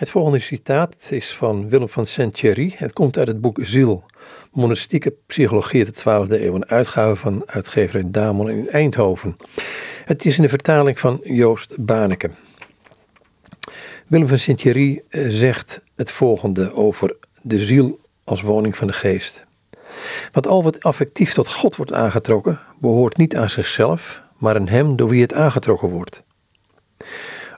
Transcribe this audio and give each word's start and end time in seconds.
Het 0.00 0.10
volgende 0.10 0.38
citaat 0.38 1.08
is 1.10 1.34
van 1.34 1.68
Willem 1.68 1.88
van 1.88 2.06
Saint-Thierry. 2.06 2.74
Het 2.76 2.92
komt 2.92 3.18
uit 3.18 3.26
het 3.26 3.40
boek 3.40 3.58
Ziel, 3.62 4.04
Monastieke 4.52 5.14
Psychologie 5.26 5.84
uit 5.84 5.94
de 5.94 6.26
12e 6.26 6.42
eeuw, 6.42 6.54
een 6.54 6.68
uitgave 6.68 7.16
van 7.16 7.42
uitgeverij 7.46 8.04
Damon 8.06 8.50
in 8.50 8.70
Eindhoven. 8.70 9.36
Het 10.04 10.26
is 10.26 10.36
in 10.36 10.42
de 10.42 10.48
vertaling 10.48 10.98
van 10.98 11.20
Joost 11.22 11.84
Baneke. 11.84 12.30
Willem 14.06 14.28
van 14.28 14.38
Saint-Thierry 14.38 15.02
eh, 15.08 15.26
zegt 15.28 15.80
het 15.96 16.10
volgende 16.10 16.74
over 16.74 17.16
de 17.42 17.58
ziel 17.58 18.00
als 18.24 18.42
woning 18.42 18.76
van 18.76 18.86
de 18.86 18.92
geest. 18.92 19.44
Want 20.32 20.46
al 20.46 20.62
wat 20.62 20.82
affectief 20.82 21.32
tot 21.32 21.48
God 21.48 21.76
wordt 21.76 21.92
aangetrokken, 21.92 22.58
behoort 22.78 23.16
niet 23.16 23.36
aan 23.36 23.50
zichzelf, 23.50 24.22
maar 24.38 24.54
aan 24.54 24.68
Hem 24.68 24.96
door 24.96 25.08
wie 25.08 25.22
het 25.22 25.34
aangetrokken 25.34 25.88
wordt. 25.88 26.22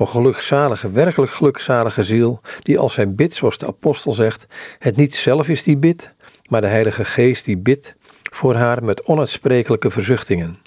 O 0.00 0.06
gelukzalige, 0.06 0.90
werkelijk 0.90 1.32
gelukzalige 1.32 2.02
ziel, 2.02 2.40
die 2.62 2.78
als 2.78 2.96
hij 2.96 3.14
bidt, 3.14 3.34
zoals 3.34 3.58
de 3.58 3.66
apostel 3.66 4.12
zegt, 4.12 4.46
het 4.78 4.96
niet 4.96 5.14
zelf 5.14 5.48
is 5.48 5.62
die 5.62 5.76
bidt, 5.76 6.10
maar 6.48 6.60
de 6.60 6.66
Heilige 6.66 7.04
Geest 7.04 7.44
die 7.44 7.56
bidt 7.56 7.94
voor 8.22 8.54
haar 8.54 8.84
met 8.84 9.04
onuitsprekelijke 9.04 9.90
verzuchtingen. 9.90 10.58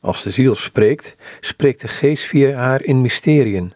Als 0.00 0.22
de 0.22 0.30
ziel 0.30 0.54
spreekt, 0.54 1.16
spreekt 1.40 1.80
de 1.80 1.88
Geest 1.88 2.24
via 2.24 2.56
haar 2.56 2.82
in 2.82 3.00
mysteriën. 3.00 3.72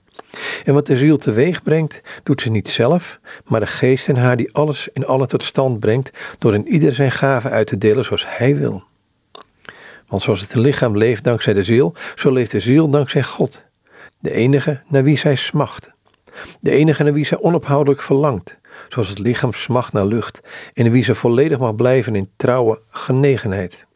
En 0.65 0.75
wat 0.75 0.87
de 0.87 0.97
ziel 0.97 1.17
teweeg 1.17 1.63
brengt, 1.63 2.01
doet 2.23 2.41
ze 2.41 2.51
niet 2.51 2.69
zelf, 2.69 3.21
maar 3.45 3.61
de 3.61 3.67
Geest 3.67 4.09
in 4.09 4.17
haar 4.17 4.37
die 4.37 4.55
alles 4.55 4.89
in 4.93 5.07
alle 5.07 5.27
tot 5.27 5.43
stand 5.43 5.81
brengt, 5.81 6.11
door 6.39 6.55
in 6.55 6.69
ieder 6.69 6.95
zijn 6.95 7.11
gaven 7.11 7.51
uit 7.51 7.67
te 7.67 7.79
delen 7.79 8.05
zoals 8.05 8.25
hij 8.29 8.57
wil. 8.57 8.83
Want 10.07 10.23
zoals 10.23 10.41
het 10.41 10.55
lichaam 10.55 10.97
leeft 10.97 11.25
dankzij 11.25 11.53
de 11.53 11.63
ziel, 11.63 11.95
zo 12.15 12.33
leeft 12.33 12.51
de 12.51 12.61
ziel 12.61 12.91
dankzij 12.91 13.23
God 13.23 13.65
de 14.23 14.33
enige 14.33 14.81
naar 14.89 15.03
wie 15.03 15.17
zij 15.17 15.35
smacht, 15.35 15.91
de 16.61 16.71
enige 16.71 17.03
naar 17.03 17.13
wie 17.13 17.25
zij 17.25 17.39
onophoudelijk 17.39 18.03
verlangt, 18.03 18.59
zoals 18.89 19.09
het 19.09 19.19
lichaam 19.19 19.53
smacht 19.53 19.93
naar 19.93 20.07
lucht 20.07 20.41
en 20.73 20.85
in 20.85 20.93
wie 20.93 21.03
ze 21.03 21.15
volledig 21.15 21.59
mag 21.59 21.75
blijven 21.75 22.17
in 22.17 22.31
trouwe 22.37 22.81
genegenheid. 22.91 23.87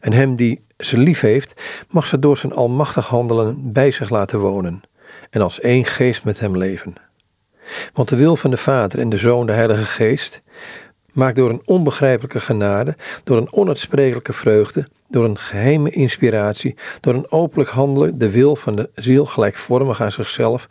En 0.00 0.12
hem 0.12 0.36
die 0.36 0.64
ze 0.78 0.98
lief 0.98 1.20
heeft, 1.20 1.62
mag 1.90 2.06
ze 2.06 2.18
door 2.18 2.36
zijn 2.36 2.52
almachtig 2.52 3.06
handelen 3.06 3.72
bij 3.72 3.90
zich 3.90 4.10
laten 4.10 4.38
wonen 4.38 4.80
en 5.30 5.40
als 5.40 5.60
één 5.60 5.84
geest 5.84 6.24
met 6.24 6.40
hem 6.40 6.56
leven. 6.56 6.94
Want 7.92 8.08
de 8.08 8.16
wil 8.16 8.36
van 8.36 8.50
de 8.50 8.56
Vader 8.56 8.98
en 8.98 9.08
de 9.08 9.16
Zoon, 9.18 9.46
de 9.46 9.52
Heilige 9.52 9.84
Geest, 9.84 10.42
maakt 11.12 11.36
door 11.36 11.50
een 11.50 11.62
onbegrijpelijke 11.64 12.40
genade, 12.40 12.94
door 13.24 13.36
een 13.36 13.52
onuitsprekelijke 13.52 14.32
vreugde, 14.32 14.88
door 15.08 15.24
een 15.24 15.38
geheime 15.38 15.90
inspiratie, 15.90 16.74
door 17.00 17.14
een 17.14 17.30
openlijk 17.30 17.70
handelen 17.70 18.18
de 18.18 18.30
wil 18.30 18.56
van 18.56 18.76
de 18.76 18.90
ziel 18.94 19.24
gelijkvormig 19.24 20.00
aan 20.00 20.12
zichzelf 20.12 20.66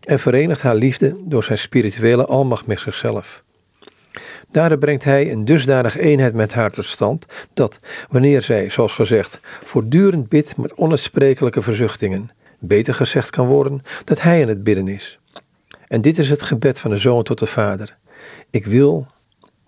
en 0.00 0.18
verenigt 0.18 0.62
haar 0.62 0.74
liefde 0.74 1.16
door 1.24 1.44
zijn 1.44 1.58
spirituele 1.58 2.26
almacht 2.26 2.66
met 2.66 2.80
zichzelf. 2.80 3.42
Daardoor 4.50 4.78
brengt 4.78 5.04
hij 5.04 5.32
een 5.32 5.44
dusdanige 5.44 6.00
eenheid 6.00 6.34
met 6.34 6.52
haar 6.52 6.70
tot 6.70 6.84
stand 6.84 7.26
dat, 7.54 7.78
wanneer 8.08 8.42
zij, 8.42 8.70
zoals 8.70 8.94
gezegd, 8.94 9.40
voortdurend 9.64 10.28
bidt 10.28 10.56
met 10.56 10.74
onuitsprekelijke 10.74 11.62
verzuchtingen, 11.62 12.30
beter 12.58 12.94
gezegd 12.94 13.30
kan 13.30 13.46
worden 13.46 13.82
dat 14.04 14.20
hij 14.20 14.40
in 14.40 14.48
het 14.48 14.64
bidden 14.64 14.88
is. 14.88 15.18
En 15.88 16.00
dit 16.00 16.18
is 16.18 16.30
het 16.30 16.42
gebed 16.42 16.80
van 16.80 16.90
de 16.90 16.96
Zoon 16.96 17.22
tot 17.22 17.38
de 17.38 17.46
Vader. 17.46 17.96
Ik 18.50 18.66
wil 18.66 19.06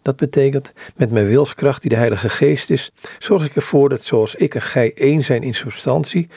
dat 0.03 0.17
betekent, 0.17 0.73
met 0.97 1.11
mijn 1.11 1.27
wilskracht 1.27 1.81
die 1.81 1.91
de 1.91 1.97
Heilige 1.97 2.29
Geest 2.29 2.71
is, 2.71 2.91
zorg 3.19 3.45
ik 3.45 3.57
ervoor 3.57 3.89
dat 3.89 4.05
zoals 4.05 4.35
ik 4.35 4.55
en 4.55 4.63
gij 4.63 4.93
één 4.95 5.25
zijn 5.25 5.43
in 5.43 5.55
substantie, 5.55 6.29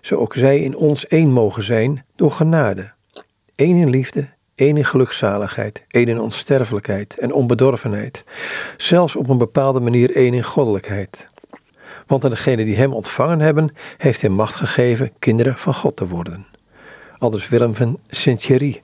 zo 0.00 0.16
ook 0.16 0.34
zij 0.34 0.58
in 0.60 0.76
ons 0.76 1.06
één 1.06 1.32
mogen 1.32 1.62
zijn 1.62 2.04
door 2.16 2.30
genade. 2.30 2.90
Eén 3.56 3.76
in 3.76 3.90
liefde, 3.90 4.28
één 4.54 4.76
in 4.76 4.84
gelukzaligheid, 4.84 5.84
één 5.88 6.08
in 6.08 6.20
onsterfelijkheid 6.20 7.18
en 7.18 7.32
onbedorvenheid, 7.32 8.24
zelfs 8.76 9.16
op 9.16 9.28
een 9.28 9.38
bepaalde 9.38 9.80
manier 9.80 10.16
één 10.16 10.34
in 10.34 10.42
goddelijkheid. 10.42 11.28
Want 12.06 12.24
aan 12.24 12.30
degenen 12.30 12.64
die 12.64 12.76
hem 12.76 12.92
ontvangen 12.92 13.40
hebben, 13.40 13.74
heeft 13.96 14.20
hij 14.20 14.30
macht 14.30 14.54
gegeven 14.54 15.12
kinderen 15.18 15.58
van 15.58 15.74
God 15.74 15.96
te 15.96 16.06
worden. 16.06 16.46
Aldus 17.18 17.48
Willem 17.48 17.74
van 17.74 17.98
Saint-Thierry 18.08 18.82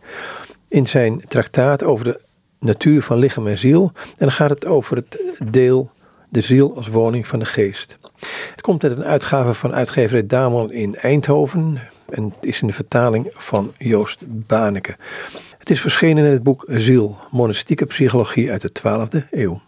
in 0.69 0.87
zijn 0.87 1.25
traktaat 1.29 1.83
over 1.83 2.05
de 2.05 2.21
natuur 2.63 3.03
van 3.03 3.19
lichaam 3.19 3.47
en 3.47 3.59
ziel. 3.59 3.91
En 3.95 4.13
dan 4.19 4.33
gaat 4.33 4.51
het 4.51 4.67
over 4.67 4.97
het 4.97 5.23
deel 5.51 5.91
de 6.29 6.41
ziel 6.41 6.77
als 6.77 6.89
woning 6.89 7.27
van 7.27 7.39
de 7.39 7.45
geest. 7.45 7.99
Het 8.51 8.61
komt 8.61 8.85
uit 8.85 8.97
een 8.97 9.05
uitgave 9.05 9.55
van 9.55 9.75
uitgeverij 9.75 10.27
Damon 10.27 10.73
in 10.73 10.97
Eindhoven 10.97 11.81
en 12.09 12.25
het 12.25 12.45
is 12.45 12.61
in 12.61 12.67
de 12.67 12.73
vertaling 12.73 13.33
van 13.35 13.73
Joost 13.79 14.19
Baneke. 14.27 14.97
Het 15.59 15.71
is 15.71 15.81
verschenen 15.81 16.25
in 16.25 16.31
het 16.31 16.43
boek 16.43 16.65
Ziel, 16.69 17.19
monastieke 17.31 17.85
psychologie 17.85 18.51
uit 18.51 18.61
de 18.61 18.71
12e 18.81 19.29
eeuw. 19.31 19.63